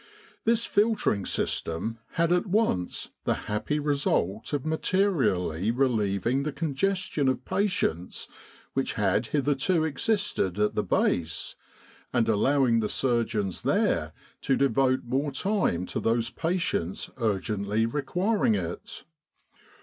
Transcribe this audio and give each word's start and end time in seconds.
This 0.45 0.65
filtering 0.65 1.27
system 1.27 1.99
had 2.13 2.31
at 2.31 2.47
once 2.47 3.11
the 3.25 3.35
happy 3.45 3.77
result 3.77 4.51
of 4.51 4.65
materially 4.65 5.69
relieving 5.69 6.41
the 6.41 6.51
congestion 6.51 7.27
of 7.29 7.45
patients 7.45 8.27
which 8.73 8.93
had 8.93 9.27
hitherto 9.27 9.83
existed 9.85 10.57
at 10.57 10.73
the 10.73 10.81
Base, 10.81 11.55
and 12.11 12.27
allowing 12.27 12.79
the 12.79 12.89
surgeons 12.89 13.61
there 13.61 14.11
to 14.41 14.55
devote 14.57 15.03
more 15.03 15.31
time 15.31 15.85
to 15.85 15.99
those 15.99 16.31
patients 16.31 17.11
urgently 17.17 17.85
requiring 17.85 18.55
it. 18.55 19.03